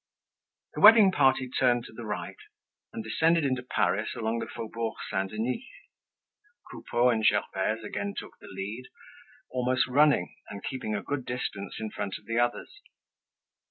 The 0.73 0.81
wedding 0.81 1.11
party 1.11 1.47
turned 1.47 1.83
to 1.85 1.93
the 1.93 2.07
right, 2.07 2.39
and 2.91 3.03
descended 3.03 3.45
into 3.45 3.61
Paris 3.61 4.15
along 4.15 4.39
the 4.39 4.47
Faubourg 4.47 4.95
Saint 5.11 5.29
Denis. 5.29 5.63
Coupeau 6.71 7.09
and 7.11 7.23
Gervaise 7.23 7.83
again 7.83 8.15
took 8.17 8.31
the 8.39 8.47
lead, 8.51 8.85
almost 9.51 9.85
running 9.87 10.35
and 10.49 10.63
keeping 10.63 10.95
a 10.95 11.03
good 11.03 11.23
distance 11.23 11.75
in 11.79 11.91
front 11.91 12.15
of 12.17 12.25
the 12.25 12.39
others. 12.39 12.81